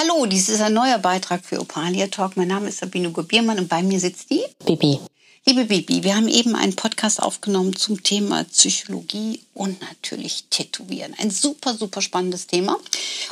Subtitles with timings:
[0.00, 2.36] Hallo, dies ist ein neuer Beitrag für Opalia Talk.
[2.36, 4.98] Mein Name ist Sabine Gobiermann und bei mir sitzt die Bibi.
[5.46, 11.14] Liebe Bibi, wir haben eben einen Podcast aufgenommen zum Thema Psychologie und natürlich Tätowieren.
[11.18, 12.78] Ein super, super spannendes Thema.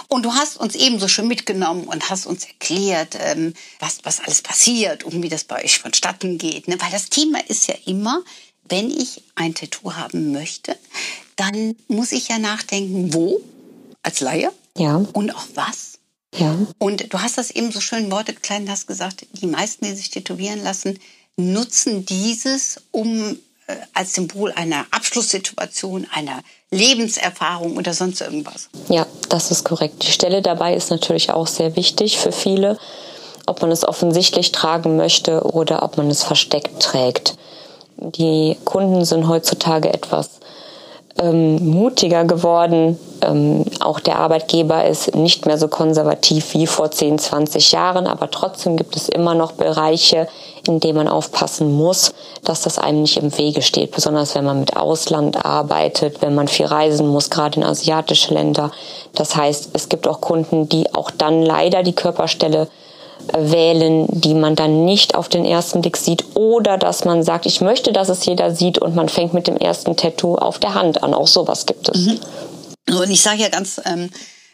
[0.08, 4.42] Und du hast uns ebenso schon mitgenommen und hast uns erklärt, ähm, was, was alles
[4.42, 6.68] passiert und wie das bei euch vonstatten geht.
[6.68, 6.76] Ne?
[6.80, 8.22] Weil das Thema ist ja immer,
[8.68, 10.76] wenn ich ein Tattoo haben möchte,
[11.36, 13.40] dann muss ich ja nachdenken, wo
[14.02, 14.96] als Laie Ja.
[15.12, 15.91] und auch was
[16.34, 16.56] Ja.
[16.78, 20.10] und du hast das eben so schön Worte klein hast gesagt, die meisten, die sich
[20.10, 20.98] tätowieren lassen,
[21.36, 28.68] nutzen dieses, um äh, als Symbol einer Abschlusssituation, einer Lebenserfahrung oder sonst irgendwas.
[28.88, 30.02] Ja, das ist korrekt.
[30.02, 32.78] Die Stelle dabei ist natürlich auch sehr wichtig für viele,
[33.46, 37.36] ob man es offensichtlich tragen möchte oder ob man es versteckt trägt.
[37.96, 40.30] Die Kunden sind heutzutage etwas
[41.18, 42.98] ähm, mutiger geworden.
[43.20, 48.30] Ähm, auch der Arbeitgeber ist nicht mehr so konservativ wie vor 10, 20 Jahren, aber
[48.30, 50.28] trotzdem gibt es immer noch Bereiche,
[50.66, 54.60] in denen man aufpassen muss, dass das einem nicht im Wege steht, besonders wenn man
[54.60, 58.70] mit Ausland arbeitet, wenn man viel reisen muss, gerade in asiatische Länder.
[59.14, 62.68] Das heißt, es gibt auch Kunden, die auch dann leider die Körperstelle
[63.32, 67.60] wählen, die man dann nicht auf den ersten Blick sieht oder dass man sagt, ich
[67.60, 71.02] möchte, dass es jeder sieht und man fängt mit dem ersten Tattoo auf der Hand
[71.02, 71.14] an.
[71.14, 72.04] Auch sowas gibt es.
[72.88, 74.10] So, Und ich sage ja ganz, ähm,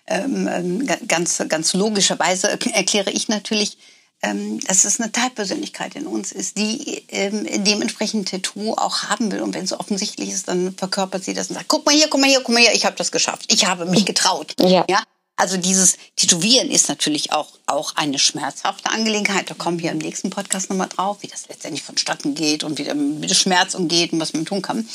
[0.06, 3.78] ähm, ähm, ga- ganz, ganz logischerweise erkläre ich natürlich,
[4.22, 9.30] ähm, dass es eine Teilpersönlichkeit in uns ist, die ähm, dementsprechend ein Tattoo auch haben
[9.30, 9.42] will.
[9.42, 12.20] Und wenn es offensichtlich ist, dann verkörpert sie das und sagt, guck mal hier, guck
[12.20, 13.44] mal hier, guck mal hier, ich habe das geschafft.
[13.52, 14.54] Ich habe mich getraut.
[14.60, 14.84] Ja.
[14.88, 15.02] ja?
[15.38, 19.48] Also dieses Tätowieren ist natürlich auch, auch eine schmerzhafte Angelegenheit.
[19.48, 22.82] Da kommen wir im nächsten Podcast nochmal drauf, wie das letztendlich vonstatten geht und wie
[22.82, 24.88] der, der Schmerz umgeht und was man tun kann.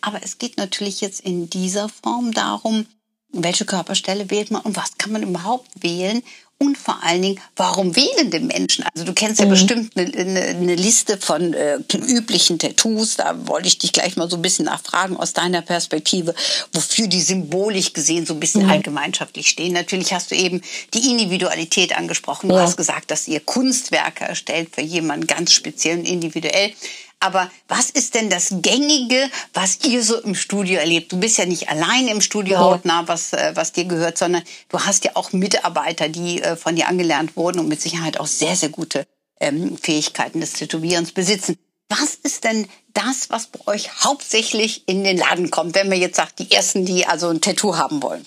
[0.00, 2.86] Aber es geht natürlich jetzt in dieser Form darum,
[3.30, 6.22] welche Körperstelle wählt man und was kann man überhaupt wählen
[6.62, 8.84] und vor allen Dingen, warum wählen die Menschen?
[8.94, 13.16] Also du kennst ja bestimmt eine, eine, eine Liste von äh, üblichen Tattoos.
[13.16, 16.34] Da wollte ich dich gleich mal so ein bisschen nachfragen aus deiner Perspektive,
[16.74, 19.72] wofür die symbolisch gesehen so ein bisschen allgemeinschaftlich stehen.
[19.72, 20.60] Natürlich hast du eben
[20.92, 22.50] die Individualität angesprochen.
[22.50, 22.62] Du Ja.
[22.62, 26.72] hast gesagt, dass ihr Kunstwerke erstellt für jemanden ganz speziell und individuell.
[27.20, 31.12] Aber was ist denn das Gängige, was ihr so im Studio erlebt?
[31.12, 32.60] Du bist ja nicht allein im Studio Ja.
[32.60, 36.76] hautnah, was, äh, was dir gehört, sondern du hast ja auch Mitarbeiter, die äh, von
[36.76, 39.06] dir angelernt wurden und mit Sicherheit auch sehr, sehr gute
[39.38, 41.58] ähm, Fähigkeiten des Tätowierens besitzen.
[41.90, 46.16] Was ist denn das, was bei euch hauptsächlich in den Laden kommt, wenn wir jetzt
[46.16, 48.24] sagt, die Ersten, die also ein Tattoo haben wollen?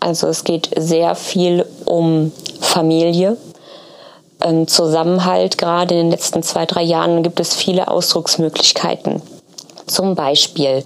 [0.00, 3.36] Also es geht sehr viel um Familie,
[4.42, 5.58] ähm, Zusammenhalt.
[5.58, 9.22] Gerade in den letzten zwei, drei Jahren gibt es viele Ausdrucksmöglichkeiten.
[9.86, 10.84] Zum Beispiel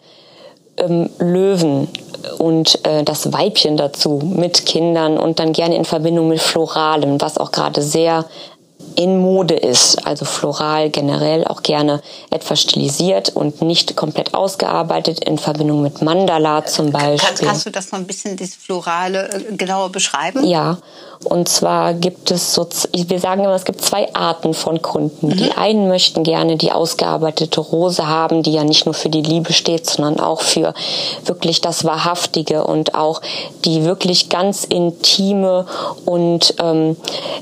[0.77, 1.89] ähm, Löwen
[2.39, 7.39] und äh, das Weibchen dazu mit Kindern und dann gerne in Verbindung mit Floralem, was
[7.39, 8.25] auch gerade sehr
[8.97, 15.39] in Mode ist, also floral generell auch gerne etwas stilisiert und nicht komplett ausgearbeitet in
[15.39, 17.19] Verbindung mit Mandala zum Beispiel.
[17.19, 20.45] Kannst, kannst du das noch ein bisschen, das Florale, äh, genauer beschreiben?
[20.45, 20.79] Ja,
[21.25, 25.31] und zwar gibt es so, wir sagen immer, es gibt zwei Arten von Kunden.
[25.31, 29.53] Die einen möchten gerne die ausgearbeitete Rose haben, die ja nicht nur für die Liebe
[29.53, 30.75] steht, sondern auch für
[31.25, 33.21] wirklich das Wahrhaftige und auch
[33.65, 35.67] die wirklich ganz intime
[36.05, 36.97] und ähm,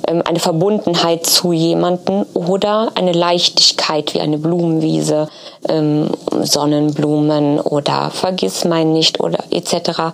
[0.07, 5.29] ähm, eine Verbundenheit zu jemanden oder eine Leichtigkeit wie eine Blumenwiese,
[5.69, 6.11] ähm,
[6.43, 10.13] Sonnenblumen oder Vergissmeinnicht oder etc.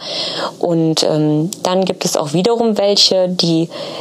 [0.59, 3.56] Und ähm, dann gibt es auch wiederum welche, die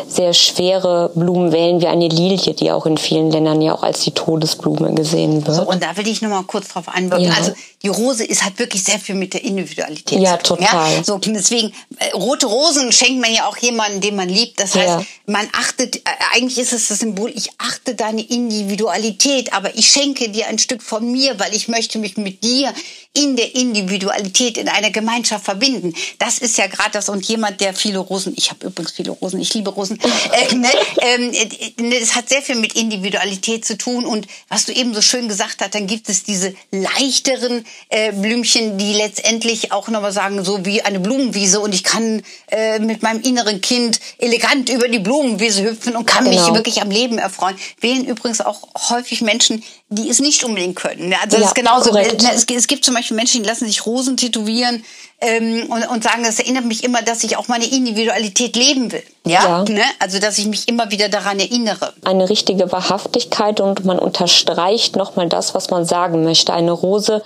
[0.07, 4.02] sehr schwere Blumen wählen, wie eine Lilie, die auch in vielen Ländern ja auch als
[4.02, 5.56] die Todesblume gesehen wird.
[5.57, 7.28] So, und da will ich noch mal kurz drauf einwirken.
[7.28, 7.34] Ja.
[7.38, 7.54] Also
[7.84, 10.57] die Rose ist halt wirklich sehr viel mit der Individualität Ja, zu tun.
[10.66, 10.96] total.
[10.98, 11.04] Ja?
[11.04, 14.60] So, deswegen, äh, rote Rosen schenkt man ja auch jemandem, den man liebt.
[14.60, 15.06] Das heißt, Ja.
[15.28, 16.01] man achtet, äh,
[16.34, 20.81] eigentlich ist es das Symbol, ich achte deine Individualität, aber ich schenke dir ein Stück
[20.81, 22.74] von mir, weil ich möchte mich mit dir
[23.13, 25.94] in der Individualität in einer Gemeinschaft verbinden.
[26.19, 29.40] Das ist ja gerade das und jemand, der viele Rosen, ich habe übrigens viele Rosen,
[29.46, 30.70] ich liebe Rosen, äh, ne,
[31.02, 34.94] ähm, äh, ne, das hat sehr viel mit Individualität zu tun und was du eben
[34.94, 40.12] so schön gesagt hast, dann gibt es diese leichteren äh, Blümchen, die letztendlich auch nochmal
[40.12, 44.88] sagen, so wie eine Blumenwiese und ich kann äh, mit meinem inneren Kind elegant über
[44.88, 46.56] die Blumenwiese hüpfen und kann mich Genau.
[46.56, 51.14] wirklich am Leben erfreuen, wählen übrigens auch häufig Menschen, die es nicht unbedingt können.
[51.14, 51.90] Also das Ja, ist genauso.
[51.92, 52.22] korrekt.
[52.24, 54.84] Ne, Es, es gibt zum Beispiel Menschen, die lassen sich Rosen tätowieren
[55.22, 59.04] ähm, und, und sagen, das erinnert mich immer, dass ich auch meine Individualität leben will.
[59.26, 59.44] Ja.
[59.44, 59.64] Ja.
[59.64, 59.84] Ne?
[60.00, 61.94] Also dass ich mich immer wieder daran erinnere.
[62.04, 66.54] eine richtige Wahrhaftigkeit und man unterstreicht nochmal das, was man sagen möchte.
[66.54, 67.24] Eine Rose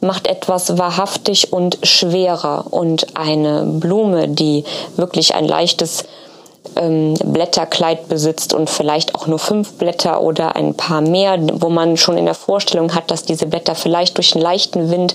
[0.00, 4.64] macht etwas wahrhaftig und schwerer und eine Blume, die
[4.96, 6.04] wirklich ein leichtes
[6.78, 11.96] ähm, Blätterkleid besitzt und vielleicht auch nur fünf Blätter oder ein paar mehr, wo man
[11.96, 15.14] schon in der Vorstellung hat, dass diese Blätter vielleicht durch einen leichten Wind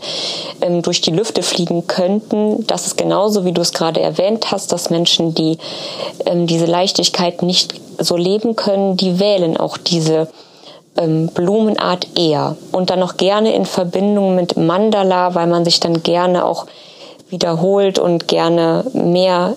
[0.62, 2.68] ähm, durch die Lüfte fliegen könnten.
[2.68, 5.58] Das ist genauso, wie du es gerade erwähnt hast, dass Menschen, die
[6.26, 10.28] ähm, diese Leichtigkeit nicht so leben können, die wählen auch diese
[10.98, 12.58] ähm, Blumenart eher.
[12.72, 16.66] Und dann noch gerne in Verbindung mit Mandala, weil man sich dann gerne auch
[17.30, 19.56] wiederholt und gerne mehr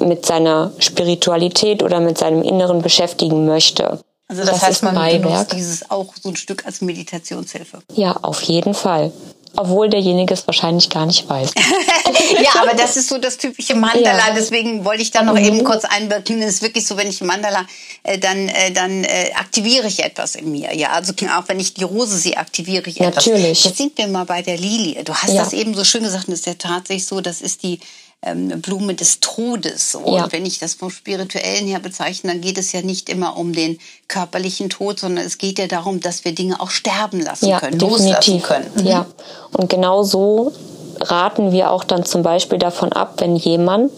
[0.00, 4.00] mit seiner Spiritualität oder mit seinem Inneren beschäftigen möchte.
[4.28, 7.78] Also das, heißt, ist ein man benutzt dieses auch so ein Stück als Meditationshilfe.
[7.94, 9.10] Ja, auf jeden Fall.
[9.56, 11.50] Obwohl derjenige es wahrscheinlich gar nicht weiß.
[12.42, 14.28] ja, aber das ist so das typische Mandala.
[14.28, 14.34] Ja.
[14.36, 15.44] Deswegen wollte ich da noch Mhm.
[15.44, 16.42] eben kurz einwirken.
[16.42, 17.64] Es ist wirklich so, wenn ich Mandala,
[18.02, 20.74] äh, dann, äh, dann äh, aktiviere ich etwas in mir.
[20.76, 23.26] Ja, also auch wenn ich die Rose sehe, aktiviere ich etwas.
[23.26, 23.64] Natürlich.
[23.64, 25.02] Jetzt sind wir mal bei der Lilie.
[25.02, 25.42] Du hast Ja.
[25.42, 26.28] das eben so schön gesagt.
[26.28, 27.80] Und es ist ja tatsächlich so, das ist die
[28.22, 29.94] ähm, Blume des Todes.
[29.94, 30.26] Und Ja.
[30.32, 33.78] wenn ich das vom Spirituellen her bezeichne, dann geht es ja nicht immer um den
[34.08, 37.78] körperlichen Tod, sondern es geht ja darum, dass wir Dinge auch sterben lassen Ja, können,
[37.78, 38.42] loslassen definitiv.
[38.42, 38.70] können.
[38.74, 38.86] Mhm.
[38.86, 39.06] Ja,
[39.52, 40.52] und genau so
[41.00, 43.92] raten wir auch dann zum Beispiel davon ab, wenn jemand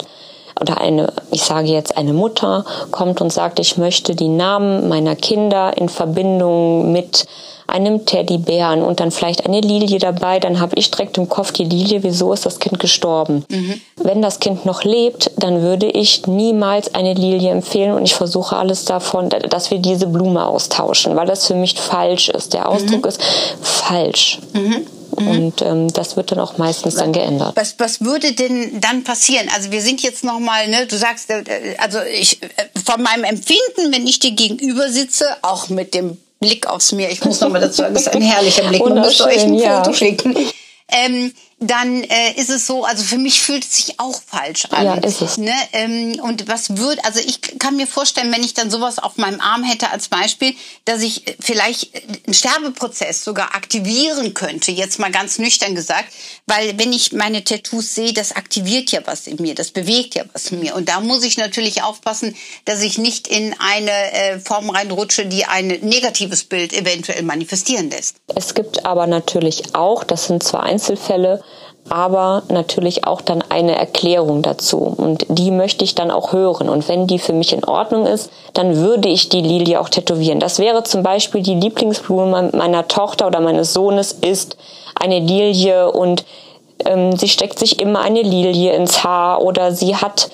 [0.59, 5.15] oder eine, ich sage jetzt eine Mutter kommt und sagt, ich möchte die Namen meiner
[5.15, 7.25] Kinder in Verbindung mit
[7.71, 11.63] einem Teddybären und dann vielleicht eine Lilie dabei, dann habe ich direkt im Kopf die
[11.63, 13.45] Lilie, wieso ist das Kind gestorben?
[13.95, 18.55] Wenn das Kind noch lebt, dann würde ich niemals eine Lilie empfehlen und ich versuche
[18.55, 22.53] alles davon, dass wir diese Blume austauschen, weil das für mich falsch ist.
[22.53, 23.21] Der Ausdruck ist
[23.61, 24.39] falsch.
[25.11, 27.53] Und ähm, das wird dann auch meistens dann geändert.
[27.55, 29.49] Was, was würde denn dann passieren?
[29.53, 31.43] Also wir sind jetzt noch mal, ne, du sagst, äh,
[31.77, 32.47] also ich äh,
[32.83, 37.23] von meinem Empfinden, wenn ich dir gegenüber sitze, auch mit dem Blick aufs Meer, ich
[37.23, 39.69] muss noch mal dazu sagen, das ist ein herrlicher Blick, man müsste euch ein Wunderschön,
[39.69, 39.83] ja.
[39.83, 40.35] Foto schicken.
[40.91, 41.31] Ähm,
[41.63, 44.83] dann äh, ist es so, also für mich fühlt es sich auch falsch an.
[44.83, 45.37] Ja, ist es.
[45.37, 45.53] Ne?
[45.73, 49.39] Ähm, und was würde, also ich kann mir vorstellen, wenn ich dann sowas auf meinem
[49.39, 50.55] Arm hätte als Beispiel,
[50.85, 51.91] dass ich vielleicht
[52.25, 56.11] einen Sterbeprozess sogar aktivieren könnte, jetzt mal ganz nüchtern gesagt,
[56.47, 60.23] weil wenn ich meine Tattoos sehe, das aktiviert ja was in mir, das bewegt ja
[60.33, 60.73] was in mir.
[60.73, 62.35] Und da muss ich natürlich aufpassen,
[62.65, 68.15] dass ich nicht in eine äh, Form reinrutsche, die ein negatives Bild eventuell manifestieren lässt.
[68.33, 71.43] Es gibt aber natürlich auch, das sind zwar Einzelfälle,
[71.89, 74.77] aber natürlich auch dann eine Erklärung dazu.
[74.77, 76.69] Und die möchte ich dann auch hören.
[76.69, 80.39] Und wenn die für mich in Ordnung ist, dann würde ich die Lilie auch tätowieren.
[80.39, 84.57] Das wäre zum Beispiel die Lieblingsblume meiner Tochter oder meines Sohnes ist
[84.95, 86.23] eine Lilie und
[86.85, 90.29] ähm, sie steckt sich immer eine Lilie ins Haar oder sie hat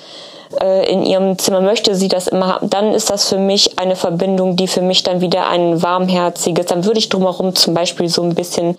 [0.62, 3.96] äh, in ihrem Zimmer möchte sie das immer haben, dann ist das für mich eine
[3.96, 8.22] Verbindung, die für mich dann wieder ein warmherziges, dann würde ich drumherum zum Beispiel so
[8.24, 8.78] ein bisschen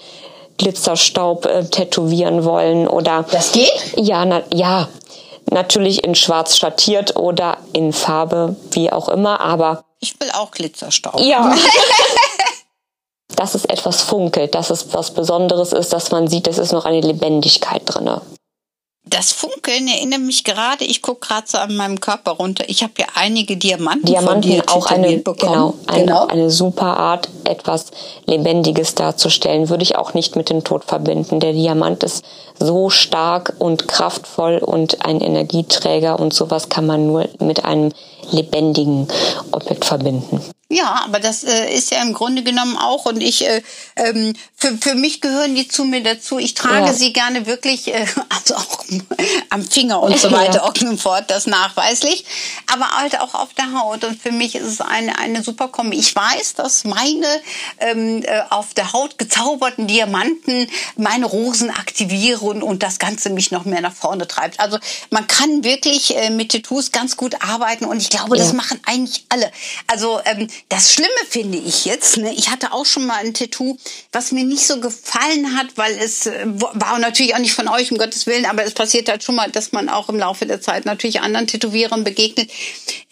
[0.59, 3.73] Glitzerstaub äh, tätowieren wollen oder Das geht?
[3.97, 4.89] ja, na, ja,
[5.51, 11.21] natürlich in schwarz schattiert oder in Farbe, wie auch immer, aber Ich will auch Glitzerstaub.
[11.21, 11.55] ja.
[13.37, 16.85] dass es etwas funkelt, dass es was Besonderes ist, dass man sieht, es ist noch
[16.85, 18.21] eine Lebendigkeit drinne.
[19.11, 22.65] Das Funkeln erinnert mich gerade, ich gucke gerade so an meinem Körper runter.
[22.69, 25.75] Ich habe ja einige Diamanten, von Diamanten dir auch eine, bekommen.
[25.87, 27.87] genau, eine, eine super Art, etwas
[28.27, 29.71] Lebendiges darzustellen.
[29.71, 31.41] Würde ich auch nicht mit dem Tod verbinden.
[31.41, 32.25] Der Diamant ist
[32.59, 37.93] so stark und kraftvoll und ein Energieträger und sowas kann man nur mit einem
[38.31, 39.09] lebendigen
[39.53, 40.41] Objekt verbinden.
[40.71, 43.63] Ja, aber das äh, ist ja im Grunde genommen auch und ich äh,
[43.97, 46.39] ähm, für, für mich gehören die zu mir dazu.
[46.39, 46.93] Ich trage Ja.
[46.93, 48.85] sie gerne wirklich, äh, also auch
[49.49, 50.89] am Finger und so weiter, Ja.
[50.91, 52.27] und fort, das nachweislich,
[52.71, 54.05] aber halt auch auf der Haut.
[54.05, 55.97] Und für mich ist es eine eine super Kombi.
[55.99, 57.27] Ich weiß, dass meine
[57.79, 63.65] ähm, äh, auf der Haut gezauberten Diamanten meine Rosen aktivieren und das Ganze mich noch
[63.65, 64.61] mehr nach vorne treibt.
[64.61, 68.53] Also man kann wirklich äh, mit Tattoos ganz gut arbeiten und ich glaube, das Ja.
[68.55, 69.51] machen eigentlich alle.
[69.87, 73.77] Also ähm, das Schlimme finde ich jetzt, ne, ich hatte auch schon mal ein Tattoo,
[74.13, 77.91] was mir nicht so gefallen hat, weil es äh, war natürlich auch nicht von euch,
[77.91, 80.61] um Gottes Willen, aber es passiert halt schon mal, dass man auch im Laufe der
[80.61, 82.51] Zeit natürlich anderen Tätowierern begegnet.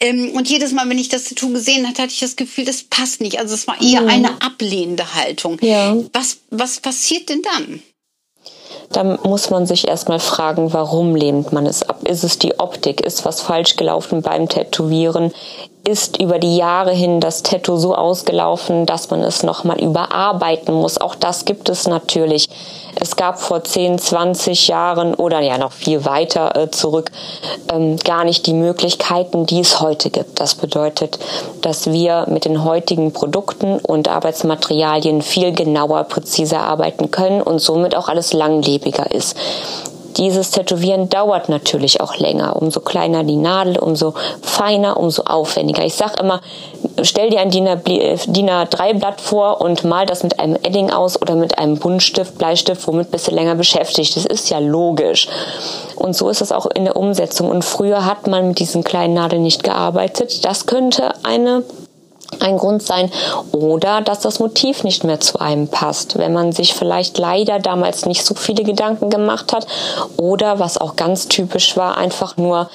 [0.01, 2.83] Ähm, und jedes Mal, wenn ich das Tattoo gesehen hatte, hatte ich das Gefühl, das
[2.83, 3.39] passt nicht.
[3.39, 5.59] Also es war eher eine ablehnende Haltung.
[5.61, 5.97] Ja.
[6.13, 7.83] Was, was passiert denn dann?
[8.93, 12.07] Da muss man sich erstmal fragen, warum lehnt man es ab?
[12.09, 13.01] Ist es die Optik?
[13.01, 15.33] Ist was falsch gelaufen beim Tätowieren?
[15.87, 20.99] Ist über die Jahre hin das Tattoo so ausgelaufen, dass man es nochmal überarbeiten muss.
[20.99, 22.49] Auch das gibt es natürlich.
[22.99, 27.13] Es gab vor 10, 20 Jahren oder ja noch viel weiter äh, zurück
[27.73, 30.41] ähm, gar nicht die Möglichkeiten, die es heute gibt.
[30.41, 31.19] Das bedeutet,
[31.61, 37.97] dass wir mit den heutigen Produkten und Arbeitsmaterialien viel genauer, präziser arbeiten können und somit
[37.97, 39.37] auch alles langlebiger ist
[40.17, 42.57] dieses Tätowieren dauert natürlich auch länger.
[42.57, 45.85] Umso kleiner die Nadel, umso feiner, umso aufwendiger.
[45.85, 46.41] Ich sage immer,
[47.03, 51.59] stell dir ein DIN A3-Blatt vor und mal das mit einem Edding aus oder mit
[51.59, 54.17] einem Buntstift, Bleistift, womit bist du länger beschäftigt.
[54.17, 55.29] Das ist ja logisch.
[55.97, 57.51] Und so ist es auch in der Umsetzung.
[57.51, 60.45] Und früher hat man mit diesen kleinen Nadeln nicht gearbeitet.
[60.45, 61.63] Das könnte eine
[62.41, 63.11] ein Grund sein
[63.53, 68.07] oder dass das Motiv nicht mehr zu einem passt, wenn man sich vielleicht leider damals
[68.07, 69.67] nicht so viele Gedanken gemacht hat
[70.17, 72.69] oder was auch ganz typisch war, einfach nur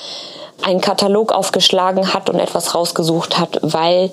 [0.63, 4.11] einen Katalog aufgeschlagen hat und etwas rausgesucht hat, weil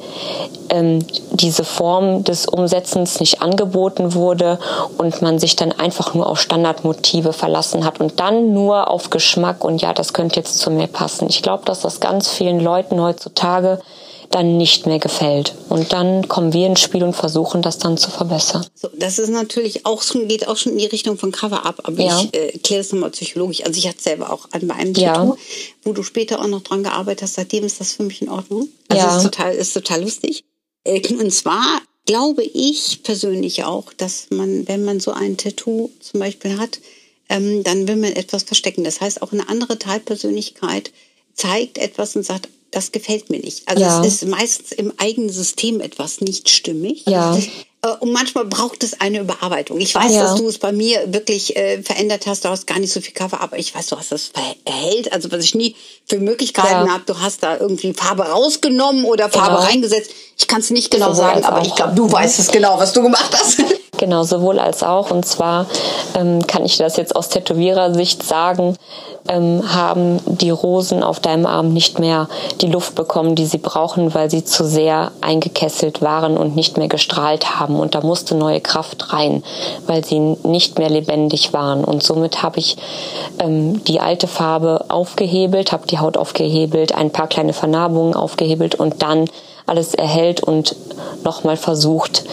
[0.71, 4.59] ähm, diese Form des Umsetzens nicht angeboten wurde
[4.97, 9.65] und man sich dann einfach nur auf Standardmotive verlassen hat und dann nur auf Geschmack
[9.65, 11.29] und ja, das könnte jetzt zu mir passen.
[11.29, 13.81] Ich glaube, dass das ganz vielen Leuten heutzutage
[14.31, 15.55] dann nicht mehr gefällt.
[15.69, 18.67] Und dann kommen wir ins Spiel und versuchen, das dann zu verbessern.
[18.75, 22.03] So, das ist natürlich auch schon, geht auch schon in die Richtung von Cover-Up, aber
[22.03, 22.21] ja.
[22.21, 23.65] ich äh, erkläre das nochmal psychologisch.
[23.65, 25.15] Also ich hatte selber auch an bei einem ja.
[25.15, 25.37] Tattoo,
[25.83, 28.69] wo du später auch noch dran gearbeitet hast, seitdem ist das für mich in Ordnung.
[28.89, 29.17] Also ja.
[29.17, 30.45] ist total, ist total lustig.
[30.85, 36.21] Äh, und zwar glaube ich persönlich auch, dass man, wenn man so ein Tattoo zum
[36.21, 36.81] Beispiel hat,
[37.29, 38.85] ähm, dann will man etwas verstecken.
[38.85, 40.91] Das heißt, auch eine andere Teilpersönlichkeit
[41.35, 43.67] zeigt etwas und sagt, das gefällt mir nicht.
[43.67, 44.05] Also ja.
[44.05, 47.05] es ist meistens im eigenen System etwas nicht stimmig.
[47.07, 47.37] Ja.
[47.83, 49.81] Äh, und manchmal braucht es eine Überarbeitung.
[49.81, 50.23] Ich weiß, ja.
[50.23, 52.45] dass du es bei mir wirklich äh, verändert hast.
[52.45, 54.31] Du hast gar nicht so viel Cover, aber ich weiß, du hast das
[54.65, 55.13] verhält.
[55.13, 56.89] Also was ich nie für Möglichkeiten ja.
[56.89, 59.67] habe, du hast da irgendwie Farbe rausgenommen oder Farbe genau.
[59.67, 60.11] reingesetzt.
[60.37, 62.93] Ich kann es nicht genau sowohl sagen, aber ich glaube, du weißt es genau, was
[62.93, 63.63] du gemacht hast.
[63.99, 65.11] Genau, sowohl als auch.
[65.11, 65.67] Und zwar
[66.15, 68.77] ähm, kann ich das jetzt aus Tätowierersicht sagen,
[69.29, 72.29] ähm, haben die Rosen auf deinem Arm nicht mehr
[72.61, 76.87] die Luft bekommen, die sie brauchen, weil sie zu sehr eingekesselt waren und nicht mehr
[76.87, 77.79] gestrahlt haben.
[77.79, 79.43] Und da musste neue Kraft rein,
[79.87, 81.85] weil sie nicht mehr lebendig waren.
[81.85, 82.77] Und somit habe ich
[83.41, 89.03] ähm, die alte Farbe aufgehebelt, habe die Haut aufgehebelt, ein paar kleine Vernarbungen aufgehebelt und
[89.03, 89.29] dann
[89.69, 90.77] alles erhält und
[91.25, 92.25] nochmal versucht,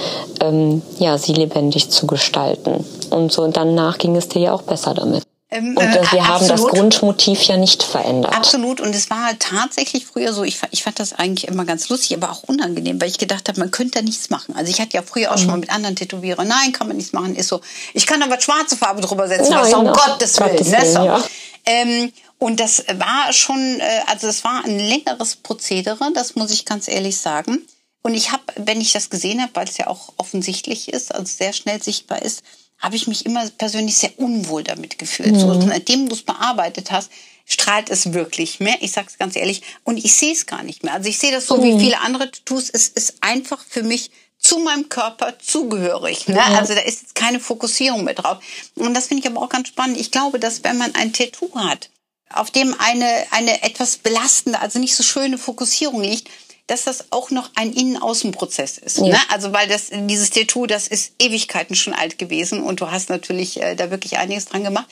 [0.41, 2.85] ähm, ja, sie lebendig zu gestalten.
[3.09, 5.23] Und so danach ging es dir ja auch besser damit.
[5.51, 8.35] Ähm, und äh, wir haben das Grundmotiv ja nicht verändert.
[8.35, 8.81] Absolut.
[8.81, 12.31] Und es war tatsächlich früher so, ich, ich fand das eigentlich immer ganz lustig, aber
[12.31, 14.55] auch unangenehm, weil ich gedacht habe, man könnte da nichts machen.
[14.55, 15.39] Also ich hatte ja früher auch mhm.
[15.39, 17.35] schon mal mit anderen Tätowierern, nein, kann man nichts machen.
[17.35, 17.61] Ist so,
[17.93, 20.51] ich kann aber schwarze Farbe drüber setzen, nein, was um Gottes Willen.
[20.51, 21.05] Gottes Willen ne?
[21.05, 21.23] ja.
[21.65, 26.65] ähm, und das war schon, äh, also es war ein längeres Prozedere, das muss ich
[26.65, 27.65] ganz ehrlich sagen.
[28.01, 31.25] Und ich habe, wenn ich das gesehen habe, weil es ja auch offensichtlich ist, also
[31.25, 32.43] sehr schnell sichtbar ist,
[32.77, 35.31] habe ich mich immer persönlich sehr unwohl damit gefühlt.
[35.31, 35.39] Mhm.
[35.39, 37.09] So, nachdem du es bearbeitet hast,
[37.45, 38.75] strahlt es wirklich mehr.
[38.81, 39.61] Ich sage es ganz ehrlich.
[39.83, 40.93] Und ich sehe es gar nicht mehr.
[40.93, 41.63] Also ich sehe das so mhm.
[41.63, 42.69] wie viele andere Tattoos.
[42.69, 46.27] Es ist einfach für mich zu meinem Körper zugehörig.
[46.27, 46.35] Ne?
[46.35, 46.59] Ja.
[46.59, 48.37] Also da ist jetzt keine Fokussierung mehr drauf.
[48.75, 49.99] Und das finde ich aber auch ganz spannend.
[49.99, 51.89] Ich glaube, dass wenn man ein Tattoo hat,
[52.33, 56.29] auf dem eine, eine etwas belastende, also nicht so schöne Fokussierung liegt,
[56.67, 58.97] dass das auch noch ein Innen-Außen-Prozess ist.
[58.97, 59.07] Ja.
[59.07, 59.17] Ne?
[59.29, 63.61] Also weil das dieses Tattoo, das ist Ewigkeiten schon alt gewesen und du hast natürlich
[63.61, 64.87] äh, da wirklich einiges dran gemacht.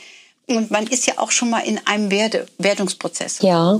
[0.45, 3.39] Und man ist ja auch schon mal in einem Werde, Wertungsprozess.
[3.41, 3.79] Ja.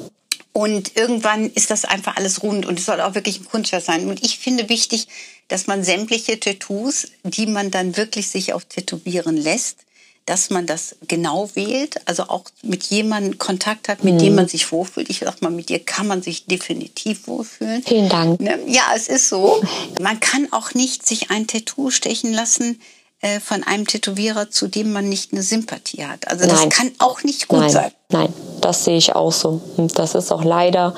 [0.54, 4.08] Und irgendwann ist das einfach alles rund und es soll auch wirklich ein Kunstwerk sein.
[4.08, 5.08] Und ich finde wichtig,
[5.48, 9.80] dass man sämtliche Tattoos, die man dann wirklich sich auch tätowieren lässt,
[10.26, 14.20] dass man das genau wählt, also auch mit jemandem Kontakt hat, mit mhm.
[14.20, 15.10] dem man sich wohlfühlt.
[15.10, 17.84] Ich sag mal, mit dir kann man sich definitiv wohlfühlen.
[17.84, 18.40] Vielen Dank.
[18.40, 18.60] Ne?
[18.68, 19.62] Ja, es ist so.
[20.02, 22.80] Man kann auch nicht sich ein Tattoo stechen lassen
[23.20, 26.28] äh, von einem Tätowierer, zu dem man nicht eine Sympathie hat.
[26.30, 26.70] Also das Nein.
[26.70, 27.70] kann auch nicht gut Nein.
[27.70, 27.92] sein.
[28.10, 29.62] Nein, das sehe ich auch so.
[29.76, 30.96] Und das ist auch leider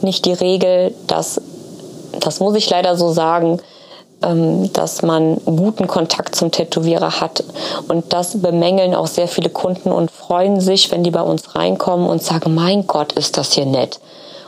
[0.00, 1.40] nicht die Regel, dass,
[2.20, 3.60] das muss ich leider so sagen,
[4.20, 7.44] dass man guten Kontakt zum Tätowierer hat.
[7.88, 12.08] Und das bemängeln auch sehr viele Kunden und freuen sich, wenn die bei uns reinkommen
[12.08, 14.00] und sagen, mein Gott, ist das hier nett.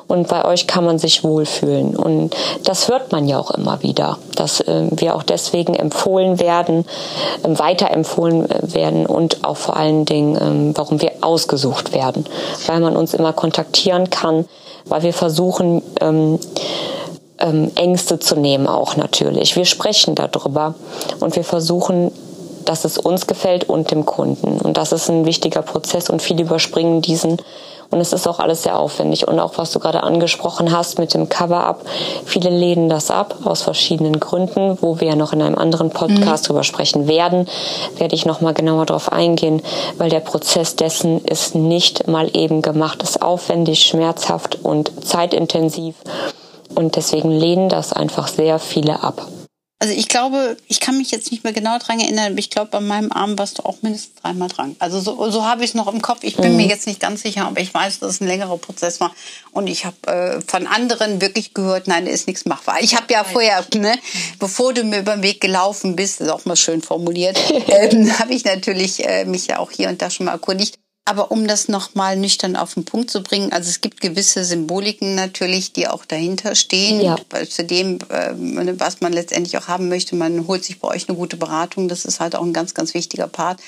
[0.09, 1.95] Und bei euch kann man sich wohlfühlen.
[1.95, 2.35] Und
[2.65, 6.87] das hört man ja auch immer wieder, dass äh, wir auch deswegen empfohlen werden,
[7.43, 12.25] äh, weiterempfohlen äh, werden und auch vor allen Dingen, äh, warum wir ausgesucht werden.
[12.67, 14.47] Weil man uns immer kontaktieren kann,
[14.87, 15.83] weil wir versuchen,
[17.39, 19.57] ähm, Ängste zu nehmen auch natürlich.
[19.57, 20.75] Wir sprechen darüber
[21.21, 22.11] und wir versuchen,
[22.65, 24.61] dass es uns gefällt und dem Kunden.
[24.61, 27.39] Und das ist ein wichtiger Prozess und viele überspringen diesen
[27.91, 29.27] Und es ist auch alles sehr aufwendig.
[29.27, 31.87] Und auch was du gerade angesprochen hast mit dem Cover-up.
[32.27, 36.45] Viele lehnen das ab aus verschiedenen Gründen, wo wir ja noch in einem anderen Podcast
[36.45, 36.47] mhm.
[36.49, 37.49] drüber sprechen werden,
[37.97, 39.63] werde ich nochmal genauer darauf eingehen,
[39.97, 45.95] weil der Prozess dessen ist nicht mal eben gemacht, ist aufwendig, schmerzhaft und zeitintensiv.
[46.79, 49.27] Und deswegen lehnen das einfach sehr viele ab.
[49.81, 52.71] Also ich glaube, ich kann mich jetzt nicht mehr genau dran erinnern, aber ich glaube,
[52.71, 54.77] bei meinem Arm warst du auch mindestens dreimal dran.
[54.79, 56.21] Also so, so habe ich es noch im Kopf.
[56.23, 56.57] Ich bin mhm.
[56.59, 59.13] mir jetzt nicht ganz sicher, aber ich weiß, dass es ein längerer Prozess war.
[59.51, 62.77] Und ich habe äh, von anderen wirklich gehört, nein, da ist nichts machbar.
[62.81, 63.99] Ich habe ja vorher, ne,
[64.39, 68.35] bevor du mir über den Weg gelaufen bist, ist auch mal schön formuliert, ähm, habe
[68.35, 70.79] ich natürlich äh, mich ja auch hier und da schon mal erkundigt.
[71.05, 75.15] Aber um das nochmal nüchtern auf den Punkt zu bringen, also es gibt gewisse Symboliken
[75.15, 77.01] natürlich, die auch dahinter stehen.
[77.01, 77.17] Ja.
[77.49, 78.35] Zu dem, äh,
[78.79, 81.89] was man letztendlich auch haben möchte, man holt sich bei euch eine gute Beratung.
[81.89, 83.61] Das ist halt auch ein ganz, ganz wichtiger Part.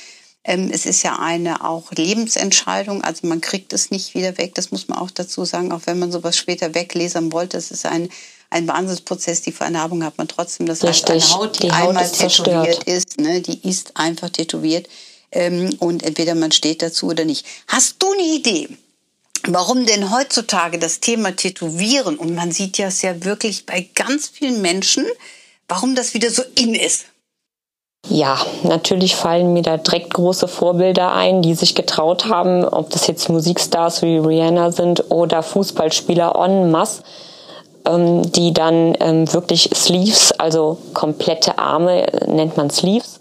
[0.44, 4.54] Ähm, es ist ja eine auch Lebensentscheidung, also man kriegt es nicht wieder weg.
[4.54, 7.56] Das muss man auch dazu sagen, auch wenn man sowas später weglesern wollte.
[7.56, 8.10] Es ist ein
[8.50, 9.42] ein Wahnsinnsprozess.
[9.42, 10.66] Die Vernarbung hat man trotzdem.
[10.66, 12.84] Das heißt, eine Haut, die, die Haut einmal ist tätowiert zerstört.
[12.84, 14.88] ist, ne, die ist einfach tätowiert
[15.32, 17.46] ähm, und entweder man steht dazu oder nicht.
[17.68, 18.68] Hast du eine Idee?
[19.46, 24.28] Warum denn heutzutage das Thema Tätowieren, und man sieht ja es ja wirklich bei ganz
[24.28, 25.06] vielen Menschen,
[25.66, 27.06] warum das wieder so in ist?
[28.08, 33.06] Ja, natürlich fallen mir da direkt große Vorbilder ein, die sich getraut haben, ob das
[33.06, 37.02] jetzt Musikstars wie Rihanna sind oder Fußballspieler en masse,
[37.86, 43.20] ähm, die dann ähm, wirklich Sleeves, also komplette Arme, nennt man Sleeves,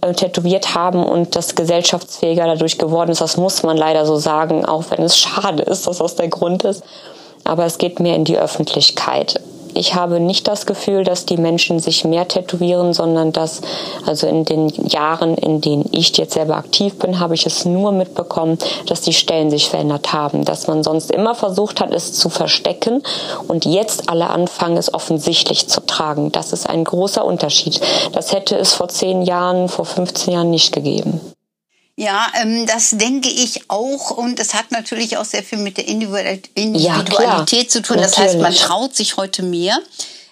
[0.00, 3.20] äh, tätowiert haben und das gesellschaftsfähiger dadurch geworden ist.
[3.20, 6.64] Das muss man leider so sagen, auch wenn es schade ist, dass das der Grund
[6.64, 6.82] ist.
[7.44, 9.40] Aber es geht mehr in die Öffentlichkeit
[9.78, 13.60] ich habe nicht das Gefühl, dass die Menschen sich mehr tätowieren, sondern dass,
[14.04, 17.92] also in den Jahren, in denen ich jetzt selber aktiv bin, habe ich es nur
[17.92, 22.28] mitbekommen, dass die Stellen sich verändert haben, dass man sonst immer versucht hat, es zu
[22.28, 23.02] verstecken
[23.46, 26.32] und jetzt alle anfangen, es offensichtlich zu tragen.
[26.32, 27.80] Das ist ein großer Unterschied.
[28.12, 31.20] Das hätte es vor zehn Jahren, vor 15 Jahren nicht gegeben.
[31.98, 34.12] Ja, ähm, das denke ich auch.
[34.12, 37.96] Und es hat natürlich auch sehr viel mit der Individualität ja, zu tun.
[37.96, 39.80] Das heißt, man traut sich heute mehr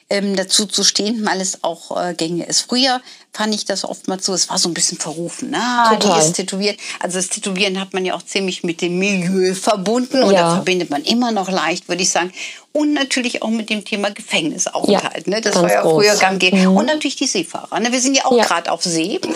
[0.08, 2.60] ähm, dazu zu stehen, weil es auch äh, gänge ist.
[2.60, 3.00] Früher
[3.36, 5.54] fand ich das oftmals so, es war so ein bisschen verrufen.
[5.54, 6.20] Ah, Total.
[6.20, 6.78] die ist tätowiert.
[7.00, 10.42] Also das Tätowieren hat man ja auch ziemlich mit dem Milieu verbunden und ja.
[10.42, 12.32] da verbindet man immer noch leicht, würde ich sagen.
[12.72, 15.26] Und natürlich auch mit dem Thema Gefängnisaufenthalt.
[15.26, 15.40] Ja, ne?
[15.40, 16.04] Das war ja groß.
[16.04, 16.42] früher gang.
[16.42, 16.76] Mhm.
[16.76, 17.80] Und natürlich die Seefahrer.
[17.80, 17.90] Ne?
[17.90, 18.44] Wir sind ja auch ja.
[18.44, 19.18] gerade auf See.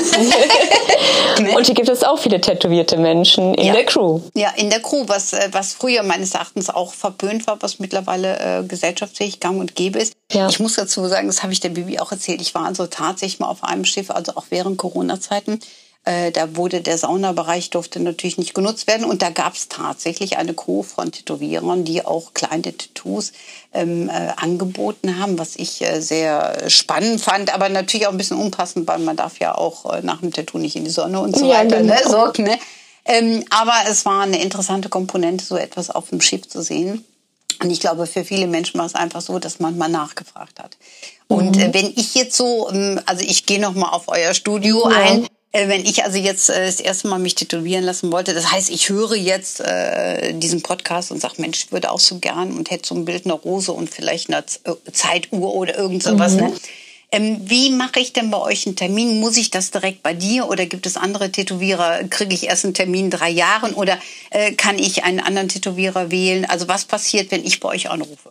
[1.41, 1.57] ne?
[1.57, 4.21] Und hier gibt es auch viele tätowierte Menschen in der Crew.
[4.35, 8.59] Ja, in der Crew, was, äh, was früher meines Erachtens auch verpönt war, was mittlerweile
[8.59, 10.13] äh, gesellschaftsfähig gang und gäbe ist.
[10.33, 12.41] Ich muss dazu sagen, das habe ich der Bibi auch erzählt.
[12.41, 15.61] Ich war also tatsächlich mal auf einem Schiff, also auch während Corona-Zeiten.
[16.07, 20.39] Äh, da wurde der Saunabereich durfte natürlich nicht genutzt werden und da gab es tatsächlich
[20.39, 23.33] eine Crew von Tätowierern, die auch kleine Tattoos
[23.75, 28.39] ähm, äh, angeboten haben, was ich äh, sehr spannend fand, aber natürlich auch ein bisschen
[28.39, 31.37] unpassend, weil man darf ja auch äh, nach dem Tattoo nicht in die Sonne und
[31.37, 31.81] so ja, weiter.
[31.81, 31.99] Ne?
[32.03, 32.33] Genau.
[32.33, 32.59] So, ne?
[33.05, 37.05] Ähm, aber es war eine interessante Komponente, so etwas auf dem Schiff zu sehen.
[37.63, 40.79] Und ich glaube, für viele Menschen war es einfach so, dass man mal nachgefragt hat.
[41.31, 41.63] Und mhm.
[41.63, 44.97] äh, wenn ich jetzt so, ähm, also ich gehe noch mal auf euer Studio ja.
[44.97, 45.27] ein.
[45.53, 48.69] Äh, wenn ich also jetzt äh, das erste Mal mich tätowieren lassen wollte, das heißt,
[48.69, 49.63] ich höre jetzt
[50.35, 53.27] diesen Podcast und sage, Mensch, ich würde auch so gern und hätte so ein Bild
[53.27, 54.45] einer Rose und vielleicht eine
[54.93, 56.35] Zeituhr oder irgend sowas.
[56.35, 56.41] Mhm.
[56.41, 56.53] Ne?
[57.13, 59.19] Ähm, wie mache ich denn bei euch einen Termin?
[59.19, 62.05] Muss ich das direkt bei dir oder gibt es andere Tätowierer?
[62.09, 63.99] Kriege ich erst einen Termin drei Jahren oder
[64.31, 66.45] äh, kann ich einen anderen Tätowierer wählen?
[66.45, 68.31] Also was passiert, wenn ich bei euch anrufe?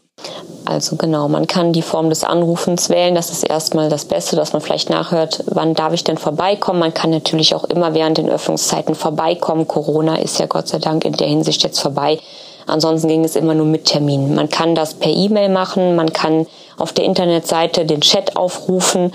[0.63, 3.15] Also genau, man kann die Form des Anrufens wählen.
[3.15, 6.79] Das ist erstmal das Beste, dass man vielleicht nachhört, wann darf ich denn vorbeikommen.
[6.79, 9.67] Man kann natürlich auch immer während den Öffnungszeiten vorbeikommen.
[9.67, 12.19] Corona ist ja Gott sei Dank in der Hinsicht jetzt vorbei.
[12.69, 14.35] Ansonsten ging es immer nur mit Terminen.
[14.35, 19.11] Man kann das per E-Mail machen, man kann auf der Internetseite den Chat aufrufen,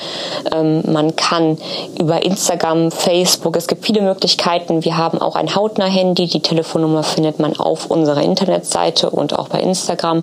[0.52, 1.58] ähm, man kann
[1.98, 4.84] über Instagram, Facebook, es gibt viele Möglichkeiten.
[4.84, 9.60] Wir haben auch ein Hautnah-Handy, die Telefonnummer findet man auf unserer Internetseite und auch bei
[9.60, 10.22] Instagram.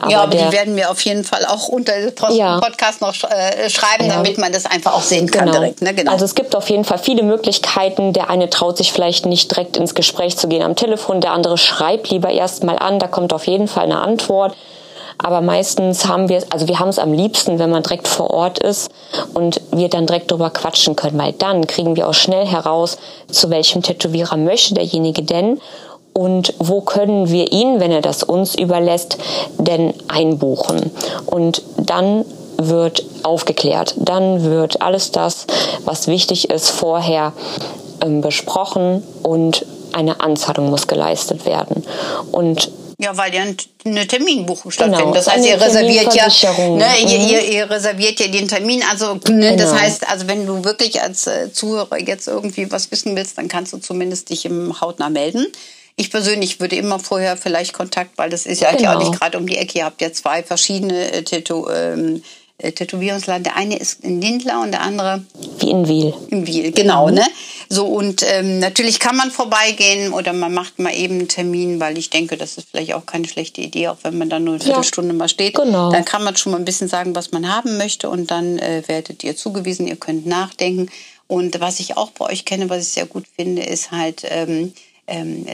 [0.00, 2.60] Aber ja, aber der, die werden wir auf jeden Fall auch unter den ja.
[2.60, 4.14] Podcast noch äh, schreiben, ja.
[4.14, 5.58] damit man das einfach auch sehen kann genau.
[5.58, 5.82] direkt.
[5.82, 5.92] Ne?
[5.92, 6.12] Genau.
[6.12, 8.12] Also es gibt auf jeden Fall viele Möglichkeiten.
[8.12, 11.58] Der eine traut sich vielleicht nicht direkt ins Gespräch zu gehen am Telefon, der andere
[11.58, 14.54] schreibt lieber erst mal an, da kommt auf jeden Fall eine Antwort.
[15.20, 18.60] Aber meistens haben wir, also wir haben es am liebsten, wenn man direkt vor Ort
[18.60, 18.90] ist
[19.34, 23.50] und wir dann direkt drüber quatschen können, weil dann kriegen wir auch schnell heraus, zu
[23.50, 25.60] welchem Tätowierer möchte derjenige denn
[26.18, 29.18] und wo können wir ihn, wenn er das uns überlässt,
[29.56, 30.90] denn einbuchen.
[31.26, 32.24] Und dann
[32.56, 33.94] wird aufgeklärt.
[33.98, 35.46] Dann wird alles das,
[35.84, 37.34] was wichtig ist, vorher
[38.04, 41.84] ähm, besprochen und eine Anzahlung muss geleistet werden.
[42.32, 43.42] Und ja, weil ja
[43.84, 45.02] eine Terminbuchung stattfindet.
[45.02, 46.26] Genau, das heißt, ihr reserviert ja,
[46.58, 47.06] ne, mhm.
[47.06, 48.82] ihr, ihr, ihr, reserviert ja den Termin.
[48.90, 49.20] Also ne,
[49.52, 49.56] genau.
[49.56, 53.46] das heißt, also wenn du wirklich als äh, Zuhörer jetzt irgendwie was wissen willst, dann
[53.46, 55.46] kannst du zumindest dich im Hautnah melden.
[55.98, 58.94] Ich persönlich würde immer vorher vielleicht Kontakt, weil das ist ja genau.
[58.94, 59.78] auch nicht gerade um die Ecke.
[59.78, 62.22] Ihr habt ja zwei verschiedene äh, Tattoo, ähm,
[62.58, 63.46] äh, Tätowierungsland.
[63.46, 65.24] Der eine ist in Lindler und der andere
[65.60, 66.14] wie in Wiel.
[66.30, 67.14] In Wiel, genau, mhm.
[67.14, 67.26] ne?
[67.68, 71.98] So und ähm, natürlich kann man vorbeigehen oder man macht mal eben einen Termin, weil
[71.98, 74.62] ich denke, das ist vielleicht auch keine schlechte Idee, auch wenn man dann nur eine
[74.62, 75.54] Viertelstunde ja, mal steht.
[75.54, 75.92] Genau.
[75.92, 78.82] Dann kann man schon mal ein bisschen sagen, was man haben möchte und dann äh,
[78.86, 79.86] werdet ihr zugewiesen.
[79.86, 80.88] Ihr könnt nachdenken.
[81.28, 84.72] Und was ich auch bei euch kenne, was ich sehr gut finde, ist halt ähm,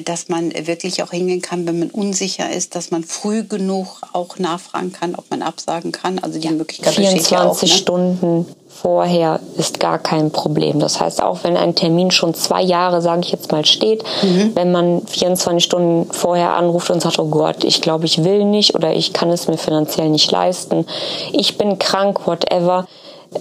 [0.04, 4.38] dass man wirklich auch hingehen kann, wenn man unsicher ist, dass man früh genug auch
[4.38, 6.18] nachfragen kann, ob man absagen kann.
[6.18, 7.68] Also die ja, Möglichkeit 24 ja auch, ne?
[7.68, 10.80] Stunden vorher ist gar kein Problem.
[10.80, 14.50] Das heißt, auch wenn ein Termin schon zwei Jahre, sage ich jetzt mal, steht, mhm.
[14.54, 18.74] wenn man 24 Stunden vorher anruft und sagt, oh Gott, ich glaube, ich will nicht
[18.74, 20.86] oder ich kann es mir finanziell nicht leisten,
[21.32, 22.86] ich bin krank, whatever,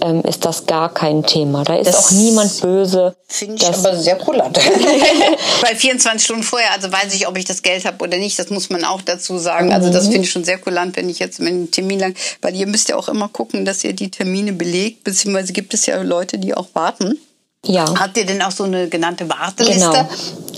[0.02, 1.64] ähm, ist das gar kein Thema.
[1.64, 3.14] Da ist das auch niemand böse.
[3.26, 4.56] Finde ich aber sehr kulant.
[5.62, 8.50] Weil 24 Stunden vorher, also weiß ich, ob ich das Geld habe oder nicht, das
[8.50, 9.72] muss man auch dazu sagen.
[9.72, 10.12] Also das mhm.
[10.12, 12.96] finde ich schon sehr kulant, wenn ich jetzt einen Termin lang, weil ihr müsst ja
[12.96, 16.68] auch immer gucken, dass ihr die Termine belegt, beziehungsweise gibt es ja Leute, die auch
[16.74, 17.18] warten.
[17.64, 17.84] Ja.
[17.98, 19.90] Habt ihr denn auch so eine genannte Warteliste?
[19.90, 20.08] Genau.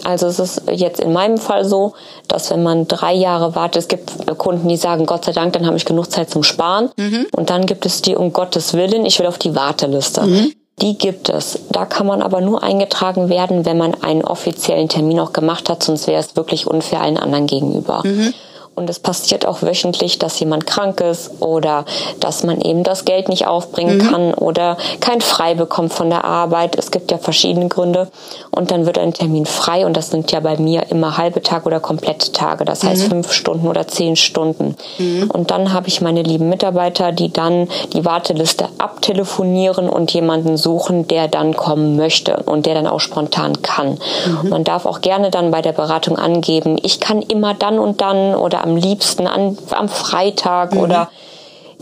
[0.04, 1.94] Also es ist jetzt in meinem Fall so,
[2.28, 5.66] dass wenn man drei Jahre wartet, es gibt Kunden, die sagen, Gott sei Dank, dann
[5.66, 6.90] habe ich genug Zeit zum Sparen.
[6.96, 7.26] Mhm.
[7.32, 10.22] Und dann gibt es die, um Gottes Willen, ich will auf die Warteliste.
[10.22, 10.52] Mhm.
[10.82, 11.58] Die gibt es.
[11.70, 15.82] Da kann man aber nur eingetragen werden, wenn man einen offiziellen Termin auch gemacht hat,
[15.82, 18.02] sonst wäre es wirklich unfair allen anderen gegenüber.
[18.04, 18.34] Mhm.
[18.76, 21.86] Und es passiert auch wöchentlich, dass jemand krank ist oder
[22.20, 24.10] dass man eben das Geld nicht aufbringen mhm.
[24.10, 26.76] kann oder kein Frei bekommt von der Arbeit.
[26.76, 28.08] Es gibt ja verschiedene Gründe.
[28.50, 31.64] Und dann wird ein Termin frei und das sind ja bei mir immer halbe Tage
[31.64, 32.66] oder komplette Tage.
[32.66, 33.08] Das heißt mhm.
[33.08, 34.76] fünf Stunden oder zehn Stunden.
[34.98, 35.30] Mhm.
[35.30, 41.08] Und dann habe ich meine lieben Mitarbeiter, die dann die Warteliste abtelefonieren und jemanden suchen,
[41.08, 43.98] der dann kommen möchte und der dann auch spontan kann.
[44.42, 44.50] Mhm.
[44.50, 48.34] Man darf auch gerne dann bei der Beratung angeben, ich kann immer dann und dann
[48.34, 50.80] oder am liebsten an, am Freitag mhm.
[50.80, 51.10] oder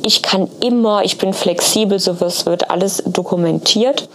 [0.03, 4.09] ich kann immer, ich bin flexibel, so wird alles dokumentiert.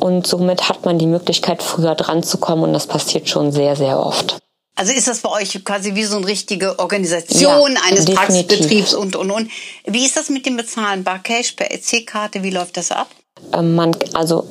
[0.00, 3.76] Und somit hat man die Möglichkeit, früher dran zu kommen und das passiert schon sehr,
[3.76, 4.36] sehr oft.
[4.74, 8.14] Also ist das bei euch quasi wie so eine richtige Organisation ja, eines definitiv.
[8.16, 9.50] Praxisbetriebs und, und, und.
[9.86, 11.04] Wie ist das mit dem Bezahlen?
[11.04, 13.08] Bar Cash, per EC-Karte, wie läuft das ab?
[13.52, 14.46] Ähm, man, also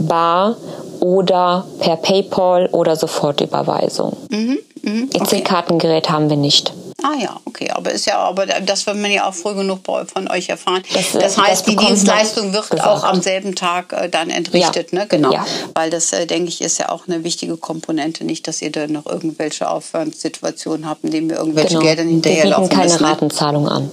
[0.00, 0.56] Bar
[1.00, 4.16] oder per PayPal oder Sofortüberweisung.
[4.30, 5.36] Mhm, mh, okay.
[5.36, 6.72] EC-Kartengerät haben wir nicht.
[7.02, 10.28] Ah ja, okay, aber ist ja, aber das wird man ja auch früh genug von
[10.28, 10.82] euch erfahren.
[10.92, 12.88] Das, das heißt, das die Dienstleistung wird gesagt.
[12.88, 15.00] auch am selben Tag äh, dann entrichtet, ja.
[15.00, 15.06] ne?
[15.06, 15.32] Genau.
[15.32, 15.46] Ja.
[15.74, 18.88] Weil das, äh, denke ich, ist ja auch eine wichtige Komponente, nicht, dass ihr da
[18.88, 21.82] noch irgendwelche Aufwandssituationen habt, indem wir irgendwelche genau.
[21.82, 22.68] Gelder hinterherlaufen.
[22.68, 23.08] Wir keine müssen, ne?
[23.10, 23.90] Ratenzahlung an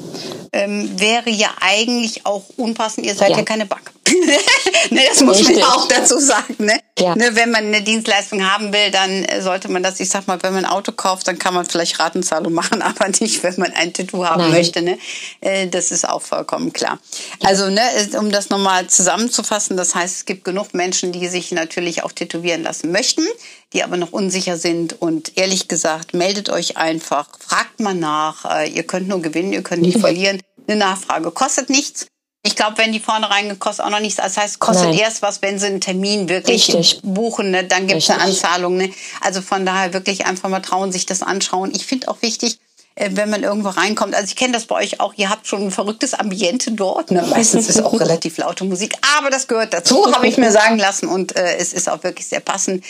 [0.55, 3.05] ähm, wäre ja eigentlich auch unpassend.
[3.05, 3.91] Ihr seid ja, ja keine Bank.
[4.91, 5.55] ne, das muss Richtig.
[5.55, 6.55] man ja auch dazu sagen.
[6.59, 6.79] Ne?
[6.99, 7.15] Ja.
[7.15, 10.41] Ne, wenn man eine Dienstleistung haben will, dann äh, sollte man das, ich sag mal,
[10.43, 13.73] wenn man ein Auto kauft, dann kann man vielleicht Ratenzahlung machen, aber nicht, wenn man
[13.73, 14.51] ein Tattoo haben Nein.
[14.51, 14.81] möchte.
[14.81, 14.99] Ne?
[15.41, 16.99] Äh, das ist auch vollkommen klar.
[17.43, 17.81] Also, ne,
[18.19, 22.61] um das nochmal zusammenzufassen, das heißt, es gibt genug Menschen, die sich natürlich auch tätowieren
[22.61, 23.25] lassen möchten,
[23.73, 25.01] die aber noch unsicher sind.
[25.01, 28.45] Und ehrlich gesagt, meldet euch einfach, fragt mal nach.
[28.45, 30.41] Äh, ihr könnt nur gewinnen, ihr könnt nicht verlieren.
[30.67, 32.07] Eine Nachfrage kostet nichts.
[32.45, 34.17] Ich glaube, wenn die vorne reingekostet auch noch nichts.
[34.17, 34.99] Das heißt, kostet Nein.
[34.99, 37.01] erst was, wenn sie einen Termin wirklich Richtig.
[37.01, 37.49] buchen.
[37.49, 37.63] Ne?
[37.63, 38.77] Dann gibt es eine Anzahlung.
[38.77, 38.91] Ne?
[39.21, 41.71] Also von daher wirklich einfach mal trauen, sich das anschauen.
[41.73, 42.59] Ich finde auch wichtig,
[42.93, 44.13] äh, wenn man irgendwo reinkommt.
[44.13, 45.15] Also ich kenne das bei euch auch.
[45.15, 47.09] Ihr habt schon ein verrücktes Ambiente dort.
[47.09, 47.25] Ne?
[47.29, 51.07] Meistens ist auch relativ laute Musik, aber das gehört dazu, habe ich mir sagen lassen.
[51.07, 52.85] Und äh, es ist auch wirklich sehr passend.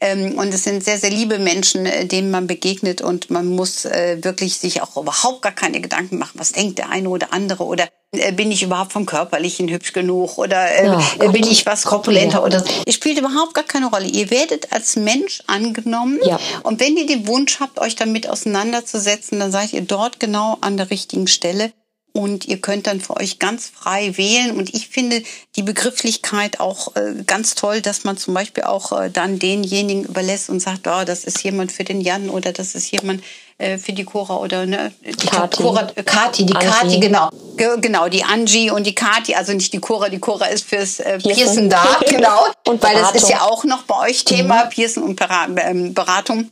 [0.00, 3.86] Ähm, und es sind sehr, sehr liebe Menschen, äh, denen man begegnet und man muss
[3.86, 7.64] äh, wirklich sich auch überhaupt gar keine Gedanken machen, was denkt der eine oder andere
[7.64, 7.88] oder
[8.32, 12.64] bin ich überhaupt vom Körperlichen hübsch genug oder äh, oh, bin ich was korpulenter oder
[12.84, 14.06] es spielt überhaupt gar keine Rolle.
[14.06, 16.18] Ihr werdet als Mensch angenommen.
[16.24, 16.40] Ja.
[16.64, 20.76] und wenn ihr den Wunsch habt, euch damit auseinanderzusetzen, dann seid ihr dort genau an
[20.76, 21.72] der richtigen Stelle
[22.12, 24.56] und ihr könnt dann für euch ganz frei wählen.
[24.56, 25.22] Und ich finde
[25.56, 30.50] die Begrifflichkeit auch äh, ganz toll, dass man zum Beispiel auch äh, dann denjenigen überlässt
[30.50, 33.22] und sagt, oh, das ist jemand für den Jan oder das ist jemand
[33.58, 36.68] äh, für die Cora oder ne, die Kati, Cora, Kati die Angie.
[36.68, 37.30] Kati, genau.
[37.56, 41.68] Genau, die Angie und die Kati, also nicht die Cora, die Cora ist fürs Piercen
[41.68, 42.46] da, genau.
[42.66, 44.70] und Weil das ist ja auch noch bei euch Thema, mhm.
[44.70, 45.20] Piercen und
[45.58, 46.50] ähm, Beratung.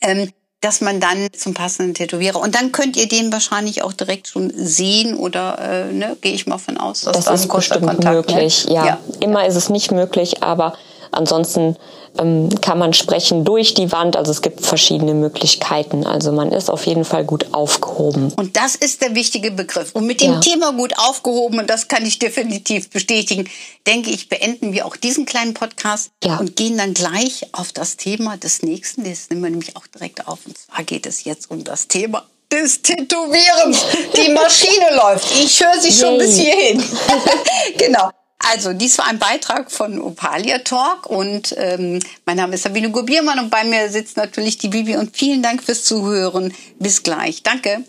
[0.00, 4.26] Ähm, dass man dann zum passenden Tätowierer und dann könnt ihr den wahrscheinlich auch direkt
[4.26, 8.04] schon sehen oder äh, ne, gehe ich mal von aus, dass das ist bestimmt Kontakt,
[8.04, 8.12] ne?
[8.12, 8.66] möglich.
[8.66, 8.74] Ne?
[8.74, 8.86] Ja.
[8.86, 8.98] ja.
[9.20, 10.74] immer ist es nicht möglich, aber
[11.12, 11.76] ansonsten
[12.18, 14.16] ähm, kann man sprechen durch die Wand.
[14.16, 16.06] Also es gibt verschiedene Möglichkeiten.
[16.06, 18.32] Also man ist auf jeden Fall gut aufgehoben.
[18.36, 19.92] Und das ist der wichtige Begriff.
[19.92, 20.40] Und mit dem ja.
[20.40, 23.48] Thema gut aufgehoben, und das kann ich definitiv bestätigen,
[23.86, 26.38] denke ich, beenden wir auch diesen kleinen Podcast ja.
[26.38, 29.04] und gehen dann gleich auf das Thema des nächsten.
[29.04, 30.40] Das nehmen wir nämlich auch direkt auf.
[30.46, 33.84] Und zwar geht es jetzt um das Thema des Tätowierens.
[34.16, 35.30] Die Maschine läuft.
[35.38, 36.18] Ich höre sie schon Yay.
[36.18, 36.84] bis hierhin.
[37.78, 38.10] genau.
[38.38, 43.38] Also, dies war ein Beitrag von Opalia Talk und ähm, mein Name ist Sabine Gubiermann
[43.38, 46.54] und bei mir sitzt natürlich die Bibi und vielen Dank fürs Zuhören.
[46.78, 47.42] Bis gleich.
[47.42, 47.84] Danke.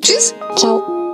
[0.00, 0.34] Tschüss.
[0.56, 1.07] Ciao.